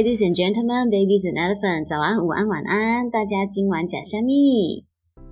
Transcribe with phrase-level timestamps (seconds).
[0.00, 4.82] Ladies and gentlemen, babies and elephant 早安、午安、晚安，大家今晚假虾米。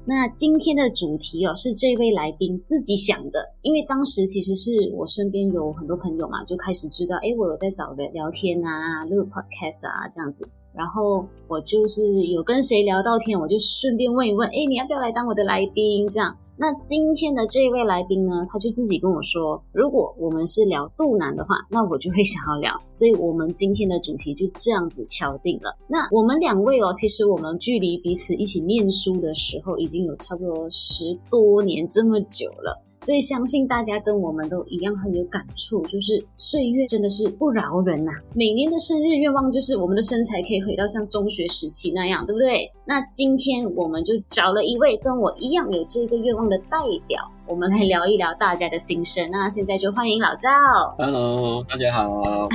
[0.04, 10.46] 那今天的主题哦，是这位来宾自己想的，因为当时其实是我身边有很多朋友嘛，就开始知道，诶，我有在找人聊天啊，录 podcast 啊，这样子。
[10.74, 16.06] 然后我就是有跟谁聊到天，我就顺便问一问，诶，你要不要来当我的来宾？
[16.10, 16.36] 这样。
[16.60, 25.72] 那今天的这一位来宾呢，他就自己跟我说，如果我们是聊肚腩的话，那我就会想要聊， 所以我们今天的主题就这样子敲定了。
[25.86, 32.84] 那我们两位哦，其实我们距离彼此一起念书的时候，已经有差不多十多年这么久了。
[33.00, 42.70] 所以相信大家跟我们都一样很有感触，就是岁月真的是不饶人呐、每年的生日愿望就是我们的身材可以回到像中学时期那样，对不对？
[42.84, 47.22] 那今天我们就找了一位跟我一样有这个愿望的代表。
[47.48, 49.26] 我们来聊一聊大家的心声。
[49.30, 50.50] 那现在就欢迎老赵。
[50.98, 52.46] Hello，大家好。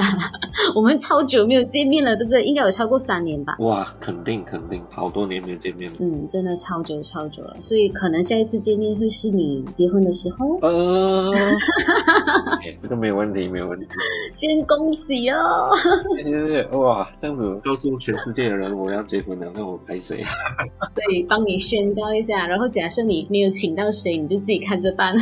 [0.74, 2.42] 我们超久没有见面了，对不对？
[2.42, 3.54] 应该有超过三年吧？
[3.58, 5.98] 哇，肯定肯定，好多年没有见面了。
[6.00, 7.54] 嗯，真的超久超久了。
[7.60, 10.58] 所以可能下一次见面会是你结婚的时候。
[10.62, 11.30] 呃
[12.56, 13.86] ，okay, 这个没有问题，没有问题。
[14.32, 15.68] 先恭喜哦！
[16.16, 16.62] 谢谢。
[16.78, 20.24] 哇，这样子告诉全世界的人我要结婚了，那我拍谁？
[20.96, 22.46] 对，帮你宣告一下。
[22.46, 24.37] 然后假设你没有请到谁，你就。
[24.40, 25.14] 自己看着办。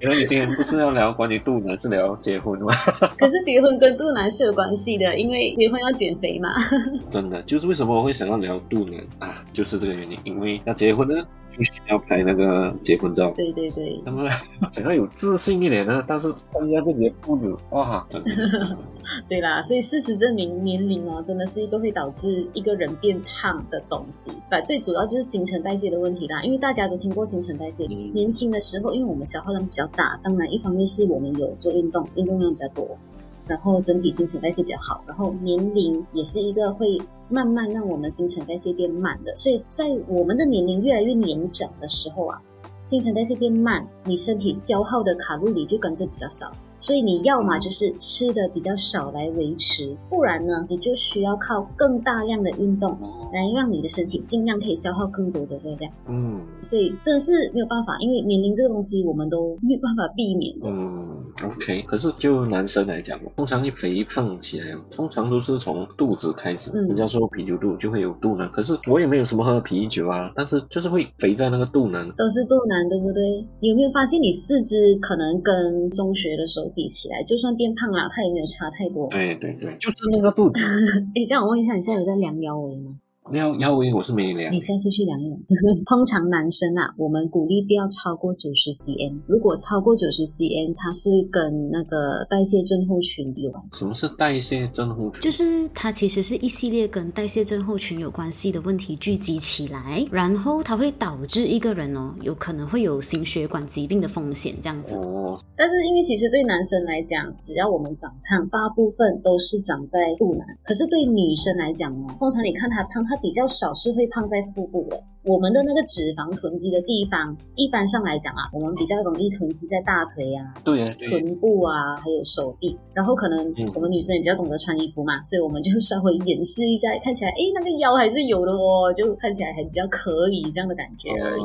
[0.00, 2.74] 原来你今天不是要聊关于肚腩，是聊结婚吗？
[3.18, 6.50] 可是结婚跟肚腩是有关系的，因为结婚要减肥嘛。
[7.08, 9.42] 真的，就是为什么我会想要聊肚腩啊？
[9.52, 11.14] 就是这个原因，因为要结婚呢。
[11.56, 14.30] 必须要拍那个结婚照，对对对，他们
[14.70, 18.78] 想要有自信一点呢，但是看一下自己的肚子，哇，真的，真的。
[19.28, 24.30] 对啦，所以事实证明，年龄哦，真的是一个会导致一个人变胖的东西。
[24.50, 32.98] 反最主要就是新陈代谢的问题啦，因为大家都听过新陈代谢，嗯、年轻的时候，因为我们消耗量比较大，当然一方面是我们有做运动，运动量比较多。
[33.46, 42.40] 然后整体新陈代谢比较好，然后年龄也是一个会慢慢让我们新陈代谢变慢的，所以在我们的年龄越来越年长的时候啊，
[42.82, 46.52] 新陈代谢变慢，你身体消耗的卡路里就跟着比较少。
[46.78, 52.94] 所以你要么就是吃的比较少来维持，不然呢，你就需要靠更大量的运动
[53.32, 55.90] 来让你的身体尽量可以消耗更多的热量。
[56.06, 60.66] 嗯，所以真的是没有办法，因为年龄这个东西我们都没有办法避免的。
[60.68, 61.82] 嗯，OK。
[61.82, 66.70] 可是就男生来讲，通常一肥胖起来，通常都是从肚子开始。
[66.74, 72.06] 嗯，人家说啤酒肚就会有肚腩，可是我也没有什么喝啤酒啊，但是就是会肥在那个肚腩。
[72.16, 73.22] 都是肚腩，对不对？
[73.60, 76.66] 你有没有发现你四肢可能跟中学的时候？
[76.76, 79.08] 比起来，就算变胖了，它也没有差太多。
[79.08, 80.60] 对对对，就是那个肚子。
[81.14, 82.96] 哎，这样我问一下，你现在有在量腰围吗？
[83.32, 85.40] 腰腰围我是没量，你下次去量一量。
[85.86, 93.78] 通常男生啊，我们鼓励不要超过九十 cm，如果超过九十 cm，它是跟那个代谢症候群有关系。
[93.78, 95.20] 什么是代谢症候群？
[95.20, 104.94] 就是它其实是一系列跟代谢症候群有关系的问题聚集起来，然后它会导致一个人哦，有可能会有心血管疾病的风险这样子。
[104.96, 105.36] 哦。
[105.56, 110.46] 但是因为其实对男生来讲，只要我们长胖，大部分都是长在肚腩。
[110.62, 113.15] 可是对女生来讲哦，通常你看她胖，她。
[113.16, 115.02] 比较少是会胖在腹部的。
[115.26, 122.78] 我们的那个脂肪囤积的地方，一般上来讲啊，我们比较容易囤积在大腿啊、对啊，臀部啊，还有手臂。
[122.94, 131.42] 然后可能我们女生也比较懂得穿衣服嘛，所以我们就稍微掩饰一下，看起来哎那个腰还是有的哦，就看起来还比较可以这样的感觉而已。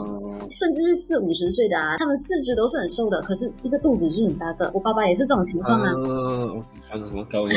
[0.51, 4.69] 甚至是四五十岁的啊，他们四肢都是很瘦的，可是一个肚子就是很大个。
[4.75, 5.91] 我爸爸也是这种情况啊。
[6.05, 7.53] 嗯，穿什么高腰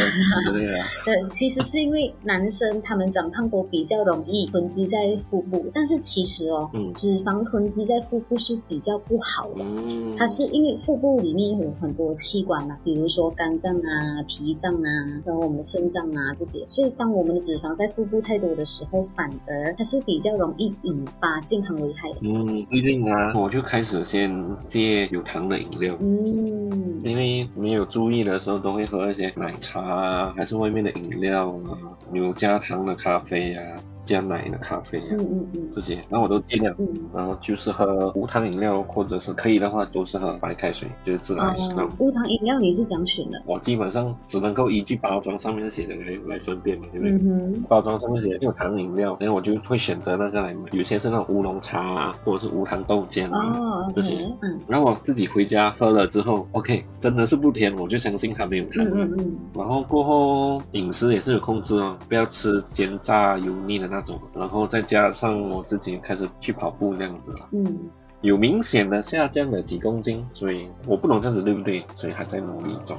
[0.47, 0.79] 之类的？
[1.05, 4.99] 对，其实是因为男生他们长胖都比较容易囤积在
[5.29, 5.99] 腹部，但是。
[6.14, 9.64] 其实哦，脂肪囤积在腹部是比较不好的。
[9.64, 14.88] 嗯，它是因为腹部里面有很多器官啊，比如说肝脏啊、脾脏啊，
[15.25, 16.64] 然后我们的肾脏啊这些。
[16.69, 22.19] 所以当我们的脂肪在腹部太多的时候，反而它是比较容易引发健康危害的。
[22.20, 24.32] 嗯，最近啊，我就开始先
[24.67, 25.96] 戒有糖的饮料。
[25.99, 31.75] 嗯，因为没有注意的时候，都会喝一些奶茶啊，还是外面的饮料啊，
[32.12, 33.76] 有加糖的咖啡啊。
[34.05, 41.75] 加奶的咖啡，嗯嗯嗯，这些，然后我都尽量，嗯，然后就是喝无糖饮料，或者是可以的话，都是喝白开水，就是自来水。
[41.99, 43.43] 无糖饮料你是怎样选的？
[43.47, 47.12] 我基本上只能够依据包装上面写的来来分辨嘛，对不对？
[47.12, 50.69] 嗯包装上面写有糖饮料，然后我就会选择那个来买。
[50.73, 54.15] 有些是那种乌龙茶啊，或者是无糖豆浆啊，这些。
[54.43, 54.61] 嗯。
[54.69, 58.85] 然后我自己回家喝了之后，OK，真的是不甜，我就相信它没有糖。
[58.85, 59.37] 嗯嗯。
[59.55, 63.94] 然后过后饮食也是有控制哦，不要吃煎炸油腻的。
[63.94, 67.49] 那种，然后再加上我自己开始去跑步那样子了。
[67.52, 67.88] 嗯，
[68.25, 72.97] 有明显的下降了几公斤，所以我不懂这样子对不对，所以还在努力中。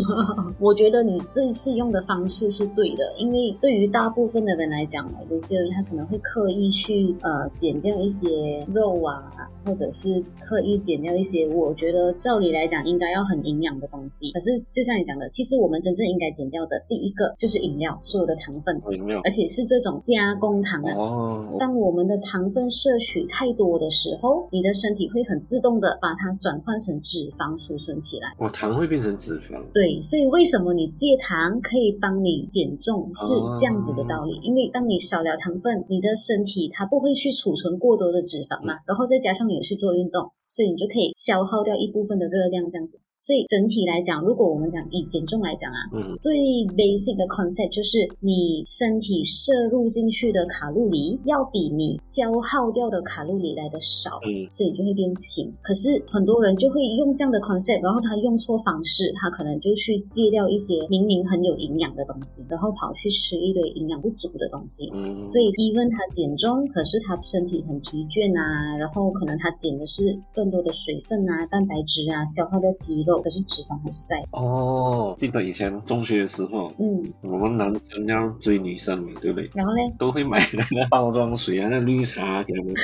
[0.58, 9.30] 我觉得你这一次用的方式是对的，因为对于大部分的人来讲，有些人他可能会刻意去呃减掉一些肉啊，
[9.66, 14.32] 或者是刻意减掉一些，我觉得照理来讲应该要很营养的东西。
[14.32, 20.94] 可是就像你讲的，其实我们真正应该减掉的第一个就是饮料，所有的糖分，饮料而且是这种加工糖啊。
[20.96, 21.56] 哦。
[21.58, 28.32] 当我们的糖分摄取太多的时候，你的身体会很自动的把它转换成脂肪储存起来。
[28.38, 29.60] 哦，糖会变成脂肪。
[29.74, 34.38] 对，所以为什么你戒糖可以帮你减重，是这样子的道理。
[34.42, 43.00] 因为当你少了糖分，你的身体它不会去储存过多的脂肪嘛，然后再加上你有去做运动，所以你就可以消耗掉一部分的热量，这样子。
[43.22, 46.34] 所以整体来讲，如果我们讲以减重来讲啊，嗯，最
[46.74, 55.46] basic 的 concept 就是你身体摄入进去的卡路里要比你消耗掉的卡路里来的少，嗯，所以你就会变轻。
[55.62, 64.90] 可是很多人就会用这样的 concept，然后他用错方式，他可能就去戒掉一些明明很有营养的东西，然后跑去吃一堆营养不足的东西。
[64.92, 70.10] 嗯，所以 even 他减重，可是他身体很疲倦啊，然后可能他减的是
[70.42, 73.22] 更多的水分啊、蛋白质啊，消耗掉肌肉。
[73.22, 75.14] 可是脂肪还是在哦。
[75.16, 79.48] 记得以前中学的时候，嗯，我们男生要追女生嘛，对不对？
[79.54, 82.74] 然后呢，都会买那个包装水啊，那绿茶给他们，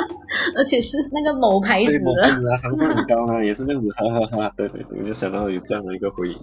[0.56, 4.50] 而且是那个某牌子的，某牌子啊，糖分很高啊，也是这样子，哈哈哈。
[4.56, 6.36] 对对对，我就想到有这样的一个回忆。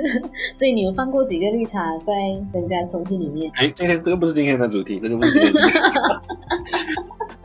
[0.52, 2.12] 所以你有放过几个绿茶在
[2.52, 3.50] 人家抽屉里面？
[3.54, 5.80] 哎，今天这个不是今天的主题，这个不是今天的主题。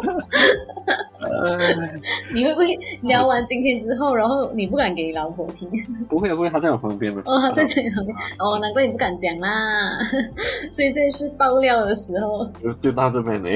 [2.34, 5.70] 你会不会聊完今天之后，然后你不敢给你老婆听？
[6.10, 8.16] 不会不会，他在我旁边哦，她在这里旁边。
[8.40, 9.98] 哦，难怪你不敢讲啦。
[10.72, 12.46] 所以这是爆料的时候。
[12.62, 13.50] 就就到这边了。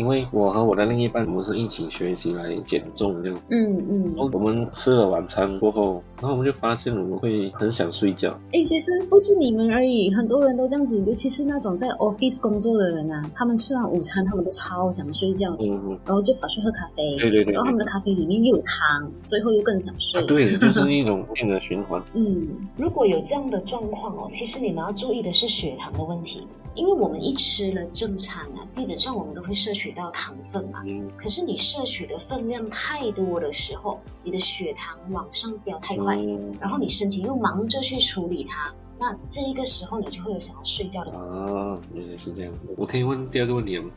[0.00, 3.38] 因为我和我的另一半，我们是一起学习来减重这样。
[3.50, 4.04] 嗯嗯。
[4.16, 8.30] 然后我们吃了晚餐过后，然后我们就发现我们会很想睡觉。
[8.54, 15.54] 哎，其实不是你们而已，很多人都这样子，尤其是那种在 office 工作的人啊，他们吃完午餐，他们都超想睡觉。
[15.60, 15.98] 嗯嗯。
[16.06, 17.18] 然后就跑去喝咖啡。
[17.18, 17.52] 对对对。
[17.52, 20.18] 然后他们的咖啡里面又有糖，最后又更想睡。
[20.18, 22.02] 啊、对，就是一种变的循环。
[22.14, 22.48] 嗯，
[22.78, 26.40] 如果有这样的状况哦，其实你们要注意的是血糖的问题。
[26.80, 30.82] 因为我们一吃了正餐啊，基本上我们都会摄取到糖分嘛。
[30.86, 31.10] 嗯。
[31.14, 41.12] 可是你摄取的分量太多的时候，你的血糖往上飙太快，嗯，然后你身体又忙着去处理它，那这一个时候你就会有想要睡觉的。
[41.18, 42.52] 啊，原来是这样。
[42.78, 43.90] 我可以问第二个问题吗？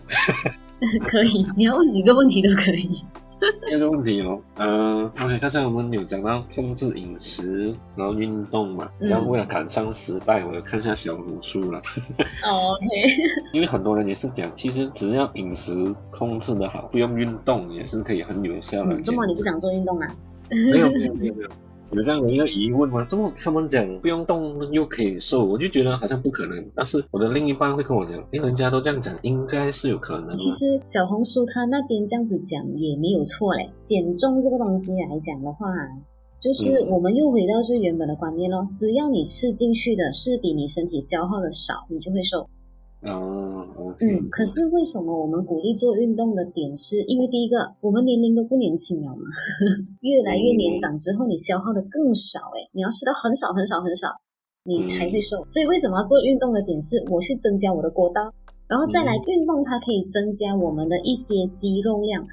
[1.07, 3.01] 可以，你要问几个问题都可以。
[3.67, 11.79] 第二个问题哦，呃，OK，刚才我们有讲到控制饮食，然后运动嘛，然后为了赶上时代，我要看一下小红书了。
[12.43, 12.87] 哦，OK。
[13.53, 15.73] 因为很多人也是讲，其实只要饮食
[16.11, 18.99] 控制得好，不用运动也是可以很有效的。
[19.01, 20.07] 这么你不想做运动啊？
[20.49, 21.49] 没有，没有，没有，没有。
[21.95, 23.05] 有这样的一个疑问吗？
[23.07, 26.65] 这么他们讲不用动又可以瘦，我就觉得好像不可能。
[26.75, 30.33] 但是我的另一半会跟我讲，因为人家都这样讲，应该是有可能。
[30.33, 33.69] 其实小红书他那边这样子讲也没有错嘞。
[33.83, 35.67] 减重这个东西来讲的话，
[36.39, 42.47] 就是我们又回到最原本的观念咯，只要你吃进去的是比你身体消耗的少，你就会瘦。
[43.05, 43.42] 哦，okay.
[43.99, 49.23] 嗯，可是为什么我们鼓励做运动的点是，因为第一个，我们年龄都不年轻了嘛，
[50.01, 54.09] 越来越年长之后，你消耗的更少，诶，你要吃到很少很少很少，
[54.63, 55.43] 你才会瘦。
[55.47, 58.33] 所以为什么要做运动的点是，我去增加我的过道，
[58.67, 62.25] 然后再来运动，它可以增加我们的一些肌肉量。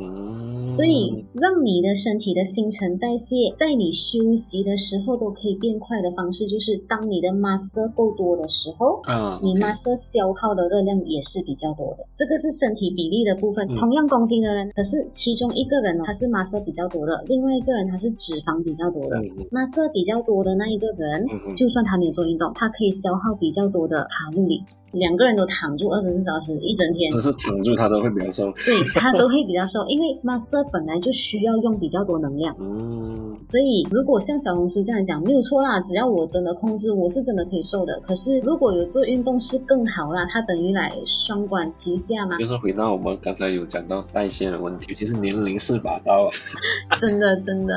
[0.00, 12.04] 嗯，所以让你的身体的新陈代谢在你休息的时候都可以变快的方式，就是当你的 muscle 够多的时候，啊，你 muscle 消耗的热量也是比较多的。
[12.16, 13.66] 这个是身体比例的部分。
[13.74, 19.16] 同样公斤的人，可是其中一个人他是 muscle 比较多的，另外一个人他是脂肪比较多的。
[19.50, 21.24] muscle 比较多的那一个人，
[21.56, 24.62] 就算他没有做运动，他可以消耗比较多的卡路里。
[24.90, 32.56] 两个人都躺住二十四小时一整天，可是躺住他都会比较瘦，对，他都会比较瘦，因为 muscle 本来就需要用比较多能量，
[33.42, 37.98] 所以如果像小红书这样讲没有错啦，只要我真的控制，我是真的可以瘦的。
[38.00, 42.38] 可是如果有做运动是更好啦，它等于来双管齐下嘛。
[42.38, 46.30] 就是回到我们刚才有讲到代谢的问题，其实年龄是把刀
[46.88, 47.74] 啊， 真的真的。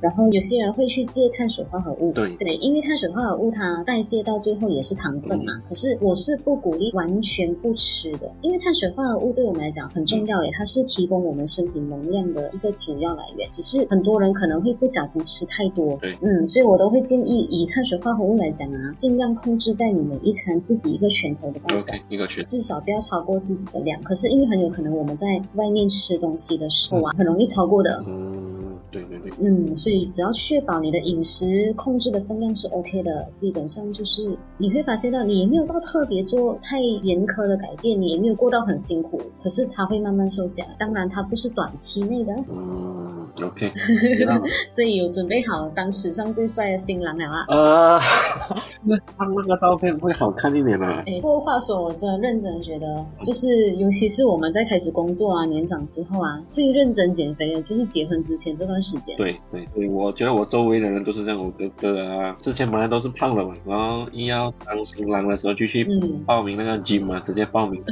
[0.00, 5.52] 然后有些人会去戒碳水化合物，对对，因为碳水化合物它代谢到最后也是糖分嘛。
[5.54, 6.38] 嗯、可是我是。
[6.44, 13.46] 不鼓励完全不吃的，因为碳水化合物对我们来讲很重要诶，它是提供我们身体能量的一个主要来源。
[13.50, 15.96] 只是很多人可能会不晓小心吃太多。
[16.00, 24.02] 对，嗯，所以我都会建议以碳水化合物来讲啊，尽量控制在你每一餐自己一个拳头的大小，okay, 一个拳，至少不要超过自己的量。
[24.02, 28.02] 可是因为很有可能我们在外面吃东西的时候啊，嗯、很容易超过的。
[28.06, 29.32] 嗯，对对对。
[29.38, 40.76] 嗯，所以只要确保你的饮食控制的分量是 OK 的，基本上就是你会发现到你也没有到特别做太严苛的改变，你也没有过到很辛苦，可是它会慢慢瘦下来。
[40.78, 42.32] 当然，它不是短期内的。
[42.48, 42.97] 嗯
[43.42, 43.72] ，OK。
[44.68, 47.44] 所以有准备好当史上最帅的新郎了啊？
[47.48, 48.00] 呃，
[48.82, 51.02] 那放那个照片会好看一点吗？
[51.06, 59.16] 哎、欸，不过话说，我真的认真觉得，就是尤其是我们在开始工作啊、年长之后啊，最认真减肥的就是结婚之前这段时间。
[59.16, 65.86] 对对对，我觉得我周围的人都是这样，我哥哥啊，之前本来都是胖的嘛，然后一要当新郎的时候就去
[66.26, 67.82] 报名那个 gym 嘛，直接报名。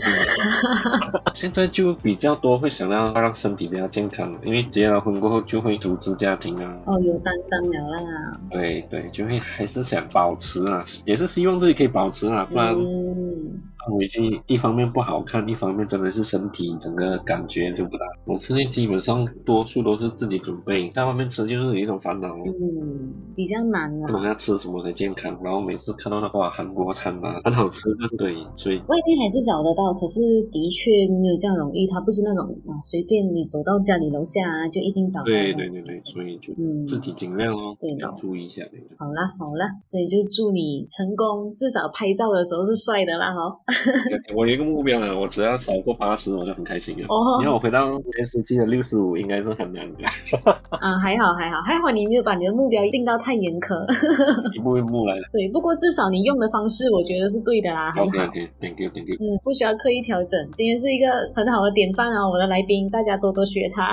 [1.34, 6.78] 现在就比较多会想要让身体比较健康，因为结了婚过后就会组织家庭啊。
[6.87, 8.40] 哦，有担当了啦。
[8.49, 12.73] 对对，就会还是想保持啊，也是希望自己可以保持啊，不然。
[12.75, 13.61] 嗯
[13.92, 18.06] 回去一方面不好看，一方面真的是身体整个感觉就不大。
[18.24, 22.28] 我现在基本上多数都是自己准备，在外面吃就是有一种烦恼。
[22.36, 24.06] 嗯，比较难啊。
[24.06, 31.86] 不懂要吃什么才健康，然后每次看到那个韩国餐啊，很好吃，就是对，所以外面还是找得到，可是的确没有这样容易。
[31.86, 35.24] 它不是那种啊，随便你走到家里楼下啊，就一定找到。
[35.24, 36.52] 对对对对，所以就
[36.86, 38.62] 自己尽量哦，对，要注意一下。
[38.98, 43.54] 好啦好啦，所以就祝你成功，至少拍照的时候是帅的啦哈。
[44.35, 47.04] 我有一个目标呢，我只要少过八十，我就很开心了。
[47.09, 50.04] 哦，因为我回到原时期的六十五，应该是很难的。
[50.71, 53.75] 啊，还好还好还好，你没有把你的目标定到太严苛。
[54.54, 55.23] 一步一步来的。
[55.33, 57.92] 对，不过至少你用的方式，我觉得是对的啦。
[57.97, 59.16] OK OK，Thank you，Thank you。
[59.21, 60.38] 嗯，不需要刻意调整。
[60.54, 63.92] 今天是一个很好的典范啊，我的来宾，大家多多学他。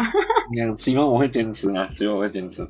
[0.57, 2.63] 嗯，希望我会坚持啊，希望我会坚持。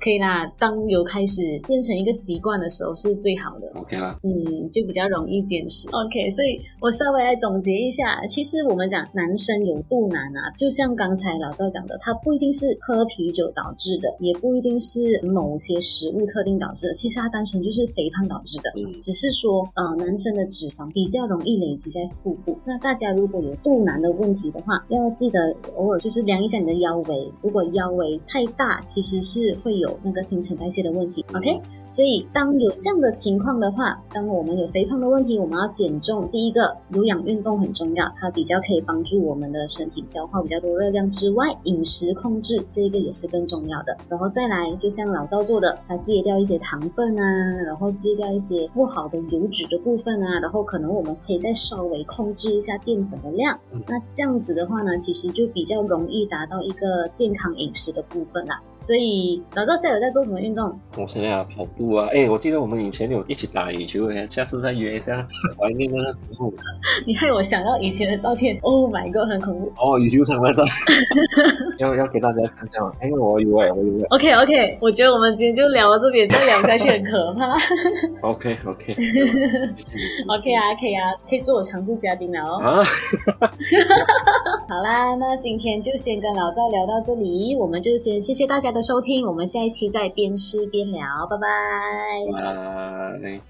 [0.00, 3.70] 可以啦，当有开始变成一个习惯的时候，是最好的。
[3.80, 4.16] OK 啦。
[4.22, 5.88] 嗯，就比较容易坚持。
[5.90, 6.60] OK，所以。
[6.80, 18.72] 我稍微来总结一下，其实我们讲男生有肚腩啊，就像刚才老赵讲的，它不一定是喝啤酒导致的，也不一定是某些食物特定导致的，其实它单纯就是肥胖导致的。
[18.76, 22.56] 嗯，只是说，呃，男生的脂肪比较容易累积在腹部。
[22.64, 31.24] 那大家如果有肚腩的问题的话，要记得偶尔就是量一下你的腰围，如果腰围太大，其实是会有那个新陈代谢的问题。
[31.34, 36.76] OK，所以当有这样的情况的话，当我们有肥胖的问题，我们要减重，第一个。
[36.90, 43.96] 有氧运动很重要，它比较可以帮助我们的身体消耗比较多热量之外，饮食控制这个也是更重要的。
[44.08, 47.22] 然后再来，就像老赵做的，他戒掉一些糖分啊，
[47.64, 53.56] 然后戒掉一些不好的油脂的部分啊，然后可能我们可以再稍微控制一下淀粉的量。
[53.86, 58.60] 那这样子的话呢，其实就比较容易达到一个健康饮食的部分啦。
[58.80, 60.66] 所以老赵现在有在做什么运动？
[60.96, 62.08] 我现在啊，跑步啊。
[62.14, 65.14] 哎，我记得我们以前有一起打羽球，下次再约一下，
[65.58, 66.50] 怀念那个时候。
[67.06, 69.98] 你害我想到以前的照片，Oh my god，很恐怖哦！
[69.98, 70.64] 羽球场的照，
[71.78, 72.92] 要要给大家看一下吗？
[73.00, 74.06] 哎，我有哎，我有哎。
[74.10, 77.54] OK OK，我觉得我们今天就聊到这边，再聊下去很可怕。
[78.22, 78.94] OK OK，OK、
[80.26, 82.56] okay、啊，可以啊，可以做我常驻嘉宾了哦。
[82.56, 82.82] 啊，
[84.68, 91.38] 好啦，那今天就先跟老赵聊到这里，我们就先谢谢大的收听，我们下一期再边吃边聊，拜。
[92.32, 93.40] 拜。